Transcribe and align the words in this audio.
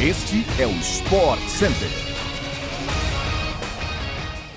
Este 0.00 0.46
é 0.62 0.64
o 0.64 0.70
Sport 0.70 1.40
Center. 1.48 1.88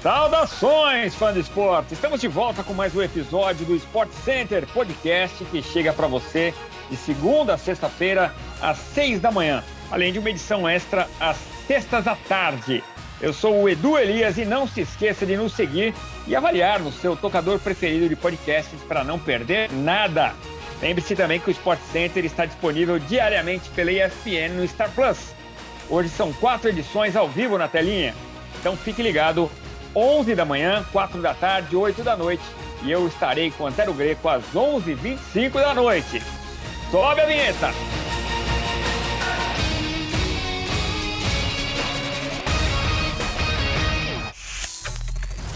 Saudações, 0.04 1.16
fã 1.16 1.34
do 1.34 1.40
esporte! 1.40 1.96
Estamos 1.96 2.22
de 2.22 2.28
volta 2.28 2.62
com 2.62 2.76
mais 2.76 2.96
um 2.96 3.02
episódio 3.02 3.66
do 3.66 3.76
Sport 3.76 4.12
Center 4.24 4.68
Podcast 4.68 5.44
que 5.46 5.64
chega 5.64 5.92
para 5.94 6.06
você 6.06 6.54
de 6.92 6.96
segunda 6.96 7.56
a 7.56 7.58
sexta-feira 7.58 8.32
às 8.62 8.78
seis 8.78 9.20
da 9.20 9.32
manhã, 9.32 9.64
além 9.90 10.14
de 10.14 10.20
uma 10.20 10.30
edição 10.30 10.70
extra 10.70 11.10
às 11.20 11.38
sextas 11.66 12.06
à 12.06 12.16
tarde. 12.16 12.84
Eu 13.20 13.34
sou 13.34 13.64
o 13.64 13.68
Edu 13.68 13.98
Elias 13.98 14.38
e 14.38 14.46
não 14.46 14.68
se 14.68 14.82
esqueça 14.82 15.26
de 15.26 15.36
nos 15.36 15.54
seguir 15.54 15.96
e 16.28 16.36
avaliar 16.36 16.80
no 16.80 16.92
seu 16.92 17.16
tocador 17.16 17.58
preferido 17.58 18.08
de 18.08 18.16
podcasts 18.16 18.80
para 18.88 19.04
não 19.04 19.18
perder 19.18 19.72
nada. 19.72 20.36
Lembre-se 20.82 21.16
também 21.16 21.40
que 21.40 21.50
o 21.50 21.52
Sport 21.52 21.80
Center 21.92 22.26
está 22.26 22.46
disponível 22.46 22.98
diariamente 22.98 23.70
pela 23.70 23.92
ESPN 23.92 24.56
no 24.56 24.68
Star 24.68 24.90
Plus. 24.92 25.36
Hoje 25.90 26.10
são 26.10 26.34
quatro 26.34 26.70
edições 26.70 27.16
ao 27.16 27.28
vivo 27.28 27.58
na 27.58 27.68
telinha. 27.68 28.16
Então 28.60 28.76
fique 28.76 29.04
ligado, 29.04 29.52
11 29.96 30.34
da 30.36 30.46
manhã, 30.46 30.84
4 30.92 31.22
da 31.22 31.34
tarde, 31.34 31.76
8 31.76 32.04
da 32.04 32.18
noite. 32.18 32.44
E 32.84 32.92
eu 32.92 33.08
estarei 33.08 33.52
com 33.52 33.66
o 33.66 33.68
Antero 33.68 33.94
Greco 33.94 34.28
às 34.28 34.44
11h25 34.56 35.54
da 35.54 35.74
noite. 35.74 36.22
Sobe 36.90 37.22
a 37.22 37.26
vinheta! 37.26 38.01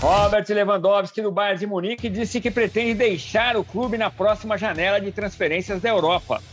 Robert 0.05 0.45
Lewandowski 0.47 1.19
do 1.19 1.31
Bayern 1.31 1.57
de 1.57 1.65
Munique 1.65 2.09
disse 2.09 2.39
que 2.39 2.51
pretende 2.51 2.93
deixar 2.93 3.57
o 3.57 3.63
clube 3.63 3.97
na 3.97 4.11
próxima 4.11 4.55
janela 4.55 5.01
de 5.01 5.11
transferências 5.11 5.81
da 5.81 5.89
Europa. 5.89 6.43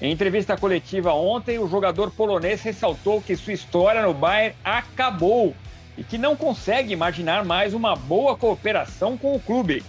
Em 0.00 0.12
entrevista 0.12 0.56
coletiva 0.56 1.12
ontem, 1.12 1.58
o 1.58 1.66
jogador 1.66 2.12
polonês 2.12 2.62
ressaltou 2.62 3.20
que 3.20 3.34
sua 3.34 3.52
história 3.52 4.00
no 4.02 4.14
Bayern 4.14 4.54
acabou 4.62 5.56
e 5.98 6.04
que 6.04 6.16
não 6.16 6.36
consegue 6.36 6.92
imaginar 6.92 7.44
mais 7.44 7.74
uma 7.74 7.96
boa 7.96 8.36
cooperação 8.36 9.18
com 9.18 9.34
o 9.34 9.40
clube. 9.40 9.82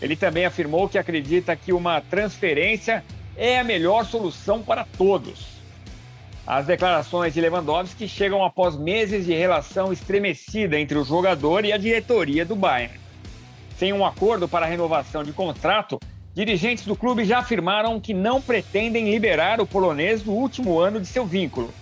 Ele 0.00 0.14
também 0.14 0.46
afirmou 0.46 0.88
que 0.88 0.96
acredita 0.96 1.56
que 1.56 1.72
uma 1.72 2.00
transferência 2.00 3.04
é 3.36 3.58
a 3.58 3.64
melhor 3.64 4.06
solução 4.06 4.62
para 4.62 4.86
todos. 4.96 5.49
As 6.46 6.66
declarações 6.66 7.32
de 7.32 7.40
Lewandowski 7.40 8.08
chegam 8.08 8.44
após 8.44 8.76
meses 8.76 9.26
de 9.26 9.34
relação 9.34 9.92
estremecida 9.92 10.78
entre 10.78 10.98
o 10.98 11.04
jogador 11.04 11.64
e 11.64 11.72
a 11.72 11.78
diretoria 11.78 12.44
do 12.44 12.56
Bayern. 12.56 12.98
Sem 13.76 13.92
um 13.92 14.04
acordo 14.04 14.48
para 14.48 14.66
renovação 14.66 15.22
de 15.22 15.32
contrato, 15.32 15.98
dirigentes 16.34 16.84
do 16.84 16.96
clube 16.96 17.24
já 17.24 17.38
afirmaram 17.38 18.00
que 18.00 18.12
não 18.12 18.42
pretendem 18.42 19.10
liberar 19.10 19.60
o 19.60 19.66
polonês 19.66 20.24
no 20.24 20.32
último 20.32 20.78
ano 20.78 21.00
de 21.00 21.06
seu 21.06 21.24
vínculo. 21.24 21.72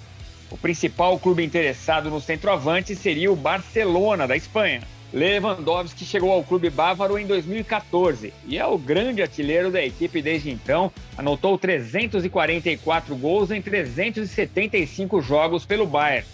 O 0.50 0.56
principal 0.56 1.19
clube 1.19 1.45
interessado 1.45 2.11
no 2.11 2.20
centroavante 2.20 2.95
seria 2.97 3.33
o 3.33 3.37
Barcelona, 3.37 4.27
da 4.27 4.37
Espanha. 4.37 4.81
Lewandowski 5.12 6.05
chegou 6.05 6.31
ao 6.31 6.45
clube 6.45 6.69
bávaro 6.69 7.19
em 7.19 7.27
2014 7.27 8.33
e 8.47 8.59
é 8.59 8.67
o 8.67 8.77
grande 8.77 9.23
artilheiro 9.23 9.70
da 9.70 9.83
equipe 9.83 10.20
desde 10.20 10.50
então. 10.50 10.92
Anotou 11.17 11.56
344 11.56 13.17
gols 13.17 13.50
em 13.50 13.62
375 13.62 15.23
jogos 15.23 15.65
pelo 15.65 15.87
Bayern, 15.87 16.27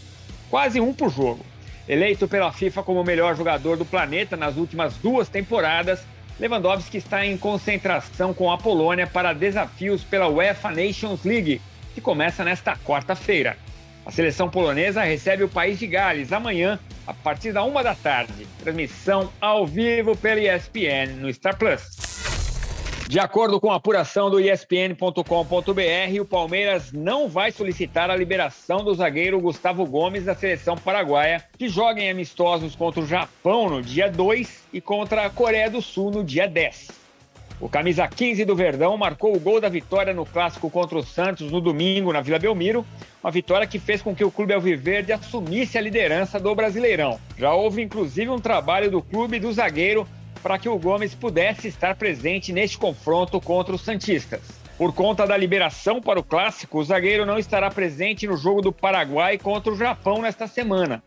quase 0.51 0.81
um 0.81 0.93
por 0.93 1.09
jogo. 1.09 1.47
Eleito 1.89 2.27
pela 2.27 2.51
FIFA 2.51 2.83
como 2.83 3.01
o 3.01 3.05
melhor 3.05 3.37
jogador 3.37 3.77
do 3.77 3.85
planeta 3.85 4.37
nas 4.37 4.57
últimas 4.57 4.97
duas 4.97 5.29
temporadas, 5.29 6.01
Lewandowski 6.41 6.97
está 6.97 7.25
em 7.25 7.37
concentração 7.37 8.35
com 8.35 8.51
a 8.51 8.59
Polônia 8.59 9.07
para 9.07 9.33
desafios 9.33 10.03
pela 10.03 10.29
UEFA 10.29 10.71
Nations 10.71 11.23
League, 11.23 11.61
que 11.95 12.01
começa 12.01 12.43
nesta 12.43 12.77
quarta-feira. 12.79 13.57
A 14.05 14.11
seleção 14.11 14.51
polonesa 14.51 15.03
recebe 15.03 15.45
o 15.45 15.49
país 15.49 15.79
de 15.79 15.87
Gales 15.87 16.33
amanhã, 16.33 16.79
a 17.07 17.15
partir 17.15 17.53
da 17.53 17.63
uma 17.63 17.83
da 17.83 17.95
tarde. 17.95 18.47
Transmissão 18.59 19.31
ao 19.41 19.67
vivo 19.67 20.17
pela 20.17 20.41
ESPN 20.41 21.17
no 21.21 21.33
Star 21.33 21.57
Plus. 21.57 22.05
De 23.07 23.21
acordo 23.21 23.61
com 23.61 23.71
a 23.71 23.77
apuração 23.77 24.31
do 24.31 24.41
ESPN.com.br, 24.41 26.21
o 26.21 26.25
Palmeiras 26.25 26.91
não 26.91 27.29
vai 27.29 27.53
solicitar 27.53 28.11
a 28.11 28.17
liberação 28.17 28.83
do 28.83 28.95
zagueiro 28.95 29.41
Gustavo 29.41 29.85
Gomes 29.85 30.25
da 30.25 30.35
seleção 30.35 30.75
paraguaia, 30.75 31.45
que 31.59 31.69
joga 31.69 32.01
em 32.01 32.11
amistosos 32.11 32.75
contra 32.75 33.03
o 33.03 33.07
Japão 33.07 33.69
no 33.69 33.83
dia 33.83 34.11
2 34.11 34.65
e 34.73 34.81
contra 34.81 35.27
a 35.27 35.31
Coreia 35.31 35.71
do 35.71 35.83
Sul 35.83 36.11
no 36.11 36.25
dia 36.25 36.49
10. 36.49 37.04
O 37.61 37.69
camisa 37.69 38.07
15 38.09 38.45
do 38.45 38.57
Verdão 38.57 38.97
marcou 38.97 39.35
o 39.35 39.39
gol 39.39 39.61
da 39.61 39.69
vitória 39.69 40.13
no 40.13 40.27
clássico 40.27 40.69
contra 40.69 40.99
o 40.99 41.05
Santos 41.05 41.51
no 41.51 41.61
domingo 41.61 42.13
na 42.13 42.21
Vila 42.21 42.39
Belmiro, 42.39 42.85
uma 43.23 43.31
vitória 43.31 43.67
que 43.67 43.79
fez 43.79 44.03
com 44.03 44.15
que 44.15 44.25
o 44.25 44.31
clube 44.31 44.53
alviverde 44.53 45.13
assumisse 45.13 45.79
a 45.79 45.81
liderança 45.81 46.41
do 46.41 46.55
Brasileirão. 46.55 47.19
Já 47.39 47.55
houve 47.55 47.81
inclusive 47.81 48.29
um 48.29 48.41
trabalho 48.41 48.91
do 48.91 49.01
clube 49.01 49.37
e 49.37 49.41
do 49.41 49.53
zagueiro 49.53 50.07
para 50.43 50.59
que 50.59 50.69
o 50.69 50.79
Gomes 50.79 51.15
pudesse 51.15 51.69
estar 51.69 51.95
presente 51.95 52.53
neste 52.53 52.77
confronto 52.77 53.41
contra 53.41 53.75
os 53.75 53.83
santistas. 53.83 54.43
Por 54.77 54.93
conta 54.93 55.25
da 55.25 55.37
liberação 55.37 56.03
para 56.03 56.19
o 56.19 56.25
clássico, 56.25 56.81
o 56.81 56.85
zagueiro 56.85 57.25
não 57.25 57.39
estará 57.39 57.71
presente 57.71 58.27
no 58.27 58.37
jogo 58.37 58.61
do 58.61 58.73
Paraguai 58.73 59.39
contra 59.39 59.73
o 59.73 59.77
Japão 59.77 60.21
nesta 60.21 60.49
semana. 60.49 61.03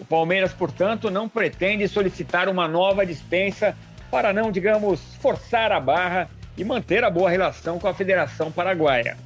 O 0.00 0.04
Palmeiras, 0.04 0.54
portanto, 0.54 1.10
não 1.10 1.28
pretende 1.28 1.86
solicitar 1.86 2.48
uma 2.48 2.66
nova 2.66 3.04
dispensa 3.04 3.76
para 4.10 4.32
não, 4.32 4.50
digamos, 4.50 5.00
forçar 5.20 5.70
a 5.72 5.80
barra 5.80 6.28
e 6.56 6.64
manter 6.64 7.04
a 7.04 7.10
boa 7.10 7.30
relação 7.30 7.78
com 7.78 7.86
a 7.86 7.94
Federação 7.94 8.50
Paraguaia. 8.50 9.16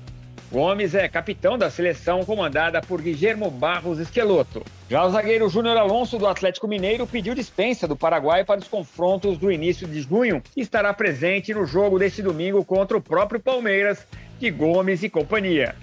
Gomes 0.52 0.94
é 0.94 1.08
capitão 1.08 1.58
da 1.58 1.68
seleção 1.68 2.24
comandada 2.24 2.80
por 2.80 3.02
Guillermo 3.02 3.50
Barros 3.50 3.98
Esqueloto. 3.98 4.62
Já 4.88 5.04
o 5.04 5.10
zagueiro 5.10 5.48
Júnior 5.48 5.76
Alonso 5.76 6.16
do 6.16 6.28
Atlético 6.28 6.68
Mineiro 6.68 7.06
pediu 7.06 7.34
dispensa 7.34 7.88
do 7.88 7.96
Paraguai 7.96 8.44
para 8.44 8.60
os 8.60 8.68
confrontos 8.68 9.36
do 9.36 9.50
início 9.50 9.88
de 9.88 10.02
junho 10.02 10.40
e 10.56 10.60
estará 10.60 10.94
presente 10.94 11.52
no 11.52 11.66
jogo 11.66 11.98
deste 11.98 12.22
domingo 12.22 12.64
contra 12.64 12.96
o 12.96 13.00
próprio 13.00 13.40
Palmeiras 13.40 14.06
de 14.38 14.50
Gomes 14.50 15.02
e 15.02 15.08
companhia. 15.08 15.74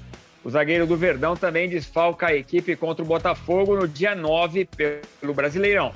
O 0.43 0.49
zagueiro 0.49 0.87
do 0.87 0.95
Verdão 0.95 1.35
também 1.35 1.67
desfalca 1.67 2.27
a 2.27 2.35
equipe 2.35 2.75
contra 2.75 3.03
o 3.03 3.07
Botafogo 3.07 3.75
no 3.75 3.87
dia 3.87 4.15
9 4.15 4.69
pelo 5.19 5.33
Brasileirão. 5.33 5.91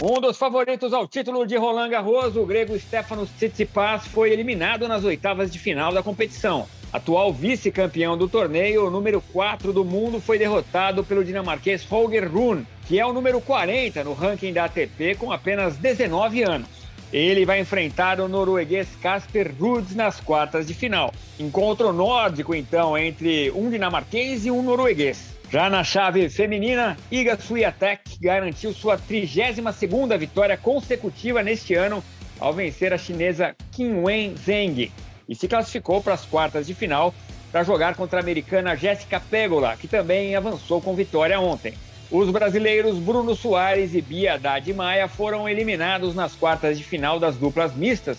Um 0.00 0.20
dos 0.20 0.36
favoritos 0.36 0.92
ao 0.92 1.08
título 1.08 1.46
de 1.46 1.56
Roland 1.56 1.88
Garros, 1.88 2.36
o 2.36 2.44
grego 2.44 2.78
Stefanos 2.78 3.30
Tsitsipas, 3.30 4.06
foi 4.06 4.30
eliminado 4.30 4.86
nas 4.86 5.04
oitavas 5.04 5.50
de 5.50 5.58
final 5.58 5.90
da 5.90 6.02
competição. 6.02 6.68
Atual 6.92 7.32
vice-campeão 7.32 8.16
do 8.16 8.28
torneio, 8.28 8.86
o 8.86 8.90
número 8.90 9.22
4 9.32 9.72
do 9.72 9.86
mundo, 9.86 10.20
foi 10.20 10.38
derrotado 10.38 11.02
pelo 11.02 11.24
dinamarquês 11.24 11.82
Holger 11.86 12.30
Rune, 12.30 12.66
que 12.86 13.00
é 13.00 13.06
o 13.06 13.12
número 13.12 13.40
40 13.40 14.04
no 14.04 14.12
ranking 14.12 14.52
da 14.52 14.66
ATP 14.66 15.14
com 15.14 15.32
apenas 15.32 15.78
19 15.78 16.42
anos. 16.42 16.68
Ele 17.10 17.46
vai 17.46 17.60
enfrentar 17.60 18.20
o 18.20 18.28
norueguês 18.28 18.88
Casper 19.00 19.54
Ruud 19.58 19.96
nas 19.96 20.20
quartas 20.20 20.66
de 20.66 20.74
final. 20.74 21.10
Encontro 21.40 21.90
nórdico, 21.90 22.54
então, 22.54 22.98
entre 22.98 23.50
um 23.52 23.70
dinamarquês 23.70 24.44
e 24.44 24.50
um 24.50 24.62
norueguês. 24.62 25.35
Já 25.50 25.70
na 25.70 25.84
chave 25.84 26.28
feminina, 26.28 26.96
Iga 27.10 27.38
Swiatek 27.38 28.18
garantiu 28.20 28.72
sua 28.72 28.98
32ª 28.98 30.18
vitória 30.18 30.56
consecutiva 30.56 31.40
neste 31.40 31.74
ano 31.74 32.02
ao 32.40 32.52
vencer 32.52 32.92
a 32.92 32.98
chinesa 32.98 33.54
Qinwen 33.70 34.34
Zheng 34.36 34.90
e 35.28 35.34
se 35.34 35.46
classificou 35.46 36.02
para 36.02 36.14
as 36.14 36.24
quartas 36.26 36.66
de 36.66 36.74
final 36.74 37.14
para 37.52 37.62
jogar 37.62 37.94
contra 37.94 38.18
a 38.18 38.22
americana 38.22 38.76
Jéssica 38.76 39.20
Pegula, 39.20 39.76
que 39.76 39.86
também 39.86 40.34
avançou 40.34 40.82
com 40.82 40.96
vitória 40.96 41.38
ontem. 41.38 41.74
Os 42.10 42.28
brasileiros 42.30 42.98
Bruno 42.98 43.34
Soares 43.34 43.94
e 43.94 44.00
Bia 44.00 44.34
Haddad 44.34 44.74
Maia 44.74 45.08
foram 45.08 45.48
eliminados 45.48 46.14
nas 46.14 46.34
quartas 46.34 46.76
de 46.76 46.82
final 46.82 47.20
das 47.20 47.36
duplas 47.36 47.74
mistas, 47.74 48.18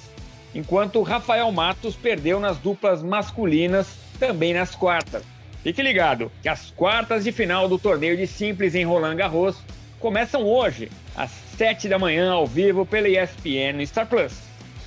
enquanto 0.55 1.01
Rafael 1.01 1.51
Matos 1.51 1.95
perdeu 1.95 2.39
nas 2.39 2.57
duplas 2.57 3.03
masculinas 3.03 3.87
também 4.17 4.53
nas 4.53 4.75
quartas. 4.75 5.36
Fique 5.63 5.81
ligado 5.81 6.31
que 6.41 6.49
as 6.49 6.71
quartas 6.71 7.23
de 7.23 7.31
final 7.31 7.67
do 7.67 7.79
torneio 7.79 8.15
de 8.15 8.27
simples 8.27 8.75
em 8.75 8.85
Roland 8.85 9.15
Garros 9.15 9.57
começam 9.99 10.43
hoje, 10.43 10.89
às 11.15 11.31
7 11.57 11.89
da 11.89 11.97
manhã, 11.97 12.31
ao 12.31 12.45
vivo 12.45 12.85
pela 12.85 13.09
ESPN 13.09 13.73
no 13.77 13.85
Star 13.85 14.07
Plus. 14.07 14.33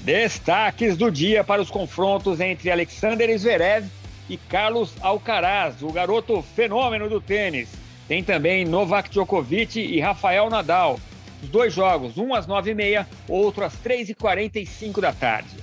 Destaques 0.00 0.96
do 0.96 1.10
dia 1.10 1.44
para 1.44 1.60
os 1.60 1.70
confrontos 1.70 2.40
entre 2.40 2.70
Alexander 2.70 3.36
Zverev 3.36 3.86
e 4.28 4.36
Carlos 4.36 4.94
Alcaraz, 5.00 5.82
o 5.82 5.92
garoto 5.92 6.40
fenômeno 6.54 7.08
do 7.08 7.20
tênis. 7.20 7.68
Tem 8.08 8.22
também 8.24 8.64
Novak 8.64 9.10
Djokovic 9.10 9.78
e 9.78 10.00
Rafael 10.00 10.48
Nadal. 10.48 10.98
Os 11.42 11.48
dois 11.48 11.74
jogos, 11.74 12.16
um 12.16 12.34
às 12.34 12.46
9h30, 12.46 13.06
outro 13.28 13.64
às 13.64 13.74
3h45 13.74 15.00
da 15.00 15.12
tarde. 15.12 15.59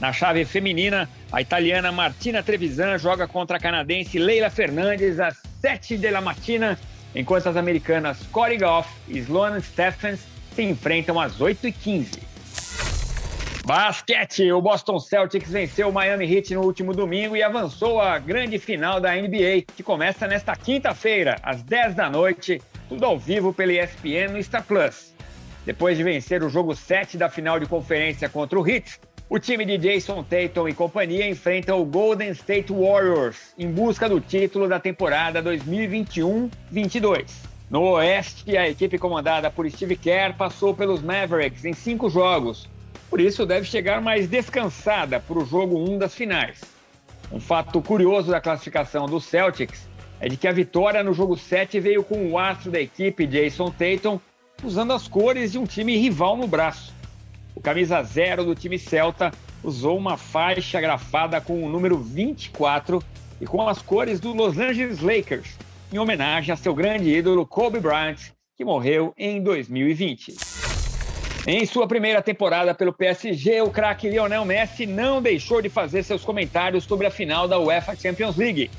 Na 0.00 0.12
chave 0.12 0.44
feminina, 0.44 1.08
a 1.32 1.40
italiana 1.40 1.90
Martina 1.90 2.42
Trevisan 2.42 2.98
joga 2.98 3.26
contra 3.26 3.56
a 3.56 3.60
canadense 3.60 4.18
Leila 4.18 4.50
Fernandes 4.50 5.18
às 5.18 5.40
7 5.60 5.96
da 5.96 6.20
matina, 6.20 6.78
enquanto 7.14 7.48
as 7.48 7.56
americanas 7.56 8.18
Corey 8.30 8.58
Goff 8.58 8.88
e 9.08 9.18
Sloane 9.18 9.62
Stephens 9.62 10.20
se 10.54 10.62
enfrentam 10.62 11.18
às 11.18 11.38
8h15. 11.38 12.18
Basquete, 13.64 14.52
o 14.52 14.60
Boston 14.60 15.00
Celtics 15.00 15.50
venceu 15.50 15.88
o 15.88 15.92
Miami 15.92 16.32
Heat 16.32 16.54
no 16.54 16.60
último 16.60 16.92
domingo 16.92 17.34
e 17.34 17.42
avançou 17.42 18.00
à 18.00 18.16
grande 18.18 18.58
final 18.60 19.00
da 19.00 19.12
NBA, 19.12 19.64
que 19.74 19.82
começa 19.82 20.26
nesta 20.28 20.54
quinta-feira, 20.54 21.36
às 21.42 21.62
10 21.62 21.94
da 21.94 22.08
noite, 22.08 22.62
tudo 22.88 23.04
ao 23.04 23.18
vivo 23.18 23.52
pela 23.52 23.72
ESPN 23.72 24.34
no 24.34 24.42
Star 24.42 24.62
Plus. 24.62 25.12
Depois 25.64 25.96
de 25.96 26.04
vencer 26.04 26.44
o 26.44 26.48
jogo 26.48 26.76
7 26.76 27.18
da 27.18 27.28
final 27.28 27.58
de 27.58 27.66
conferência 27.66 28.28
contra 28.28 28.56
o 28.56 28.64
Heat, 28.64 29.00
o 29.28 29.40
time 29.40 29.64
de 29.64 29.76
Jason 29.76 30.22
Tatum 30.22 30.68
e 30.68 30.74
companhia 30.74 31.28
enfrenta 31.28 31.74
o 31.74 31.84
Golden 31.84 32.30
State 32.30 32.72
Warriors 32.72 33.52
em 33.58 33.68
busca 33.68 34.08
do 34.08 34.20
título 34.20 34.68
da 34.68 34.78
temporada 34.78 35.42
2021-22. 35.42 37.30
No 37.68 37.82
Oeste, 37.82 38.56
a 38.56 38.68
equipe 38.68 38.98
comandada 38.98 39.50
por 39.50 39.68
Steve 39.68 39.96
Kerr 39.96 40.36
passou 40.36 40.72
pelos 40.72 41.02
Mavericks 41.02 41.64
em 41.64 41.72
cinco 41.72 42.08
jogos, 42.08 42.68
por 43.10 43.20
isso 43.20 43.44
deve 43.44 43.66
chegar 43.66 44.00
mais 44.00 44.28
descansada 44.28 45.18
para 45.18 45.38
o 45.38 45.44
jogo 45.44 45.76
1 45.76 45.98
das 45.98 46.14
finais. 46.14 46.60
Um 47.32 47.40
fato 47.40 47.82
curioso 47.82 48.30
da 48.30 48.40
classificação 48.40 49.06
do 49.06 49.20
Celtics 49.20 49.88
é 50.20 50.28
de 50.28 50.36
que 50.36 50.46
a 50.46 50.52
vitória 50.52 51.02
no 51.02 51.12
jogo 51.12 51.36
7 51.36 51.80
veio 51.80 52.04
com 52.04 52.30
o 52.30 52.38
astro 52.38 52.70
da 52.70 52.80
equipe, 52.80 53.26
Jason 53.26 53.72
Tatum, 53.72 54.20
usando 54.62 54.92
as 54.92 55.08
cores 55.08 55.50
de 55.50 55.58
um 55.58 55.66
time 55.66 55.96
rival 55.96 56.36
no 56.36 56.46
braço. 56.46 56.95
Camisa 57.66 58.00
zero 58.04 58.44
do 58.44 58.54
time 58.54 58.78
celta 58.78 59.32
usou 59.60 59.98
uma 59.98 60.16
faixa 60.16 60.80
grafada 60.80 61.40
com 61.40 61.64
o 61.64 61.68
número 61.68 61.98
24 61.98 63.02
e 63.40 63.44
com 63.44 63.68
as 63.68 63.82
cores 63.82 64.20
do 64.20 64.32
Los 64.32 64.56
Angeles 64.56 65.00
Lakers, 65.00 65.58
em 65.92 65.98
homenagem 65.98 66.52
a 66.52 66.56
seu 66.56 66.72
grande 66.72 67.12
ídolo 67.12 67.44
Kobe 67.44 67.80
Bryant, 67.80 68.30
que 68.56 68.64
morreu 68.64 69.12
em 69.18 69.42
2020. 69.42 70.36
Em 71.44 71.66
sua 71.66 71.88
primeira 71.88 72.22
temporada 72.22 72.72
pelo 72.72 72.92
PSG, 72.92 73.60
o 73.62 73.70
craque 73.70 74.08
Lionel 74.08 74.44
Messi 74.44 74.86
não 74.86 75.20
deixou 75.20 75.60
de 75.60 75.68
fazer 75.68 76.04
seus 76.04 76.22
comentários 76.22 76.84
sobre 76.84 77.08
a 77.08 77.10
final 77.10 77.48
da 77.48 77.58
UEFA 77.58 77.96
Champions 77.96 78.36
League. 78.36 78.70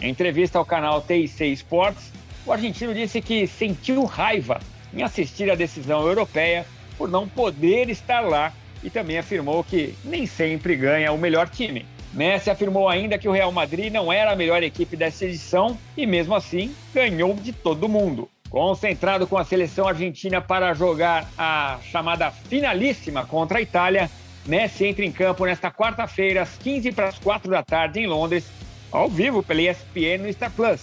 Em 0.00 0.10
entrevista 0.10 0.56
ao 0.56 0.64
canal 0.64 1.02
TIC 1.02 1.52
Sports, 1.54 2.12
o 2.46 2.52
argentino 2.52 2.94
disse 2.94 3.20
que 3.20 3.44
sentiu 3.48 4.04
raiva 4.04 4.60
em 4.94 5.02
assistir 5.02 5.50
à 5.50 5.56
decisão 5.56 6.06
europeia 6.06 6.64
por 6.96 7.08
não 7.08 7.28
poder 7.28 7.88
estar 7.88 8.20
lá 8.20 8.52
e 8.82 8.90
também 8.90 9.18
afirmou 9.18 9.64
que 9.64 9.94
nem 10.04 10.26
sempre 10.26 10.76
ganha 10.76 11.12
o 11.12 11.18
melhor 11.18 11.48
time. 11.48 11.86
Messi 12.12 12.50
afirmou 12.50 12.88
ainda 12.88 13.18
que 13.18 13.28
o 13.28 13.32
Real 13.32 13.52
Madrid 13.52 13.92
não 13.92 14.10
era 14.12 14.32
a 14.32 14.36
melhor 14.36 14.62
equipe 14.62 14.96
dessa 14.96 15.26
edição 15.26 15.76
e, 15.96 16.06
mesmo 16.06 16.34
assim, 16.34 16.74
ganhou 16.94 17.34
de 17.34 17.52
todo 17.52 17.88
mundo. 17.88 18.28
Concentrado 18.48 19.26
com 19.26 19.36
a 19.36 19.44
seleção 19.44 19.86
argentina 19.86 20.40
para 20.40 20.72
jogar 20.72 21.28
a 21.36 21.78
chamada 21.90 22.30
finalíssima 22.30 23.26
contra 23.26 23.58
a 23.58 23.62
Itália, 23.62 24.10
Messi 24.46 24.86
entra 24.86 25.04
em 25.04 25.12
campo 25.12 25.44
nesta 25.44 25.70
quarta-feira, 25.70 26.42
às 26.42 26.56
15 26.56 26.92
para 26.92 27.08
as 27.08 27.18
4 27.18 27.50
da 27.50 27.62
tarde, 27.62 28.00
em 28.00 28.06
Londres, 28.06 28.46
ao 28.90 29.10
vivo 29.10 29.42
pela 29.42 29.60
ESPN 29.60 30.22
no 30.22 30.32
Star 30.32 30.50
Plus. 30.52 30.80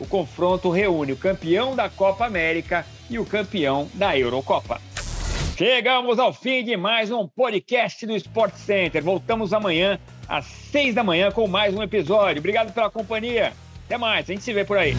O 0.00 0.06
confronto 0.06 0.70
reúne 0.70 1.12
o 1.12 1.16
campeão 1.16 1.76
da 1.76 1.88
Copa 1.88 2.26
América 2.26 2.84
e 3.08 3.18
o 3.18 3.26
campeão 3.26 3.88
da 3.94 4.18
Eurocopa. 4.18 4.80
Chegamos 5.56 6.18
ao 6.18 6.32
fim 6.32 6.64
de 6.64 6.76
mais 6.76 7.10
um 7.10 7.28
podcast 7.28 8.06
do 8.06 8.16
Sport 8.16 8.54
Center. 8.54 9.02
Voltamos 9.02 9.52
amanhã 9.52 9.98
às 10.26 10.46
seis 10.46 10.94
da 10.94 11.04
manhã 11.04 11.30
com 11.30 11.46
mais 11.46 11.74
um 11.74 11.82
episódio. 11.82 12.40
Obrigado 12.40 12.72
pela 12.72 12.90
companhia. 12.90 13.52
Até 13.84 13.98
mais, 13.98 14.28
a 14.28 14.32
gente 14.32 14.42
se 14.42 14.52
vê 14.52 14.64
por 14.64 14.78
aí. 14.78 14.94